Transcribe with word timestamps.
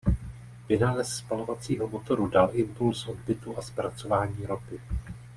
Vynález 0.69 1.13
spalovacího 1.15 1.87
motoru 1.87 2.27
dal 2.27 2.49
impuls 2.53 3.07
odbytu 3.07 3.57
a 3.57 3.61
zpracování 3.61 4.45
ropy. 4.45 4.81